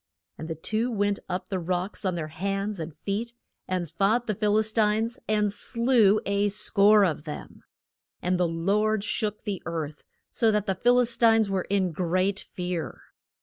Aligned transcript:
And 0.39 0.47
the 0.47 0.55
two 0.55 0.89
went 0.89 1.19
up 1.29 1.49
the 1.49 1.59
rocks 1.59 2.05
on 2.05 2.15
their 2.15 2.29
hands 2.29 2.79
and 2.79 2.91
feet, 2.91 3.33
and 3.67 3.87
fought 3.87 4.23
with 4.23 4.27
the 4.29 4.33
Phil 4.39 4.57
is 4.57 4.73
tines, 4.73 5.19
and 5.27 5.53
slew 5.53 6.19
a 6.25 6.49
score 6.49 7.05
of 7.05 7.25
them. 7.25 7.61
And 8.19 8.39
the 8.39 8.47
Lord 8.47 9.03
shook 9.03 9.43
the 9.43 9.61
earth, 9.67 10.03
so 10.31 10.49
that 10.49 10.65
the 10.65 10.73
Phil 10.73 10.99
is 11.01 11.15
tines 11.15 11.51
were 11.51 11.67
in 11.69 11.91
great 11.91 12.39
fear. 12.39 12.99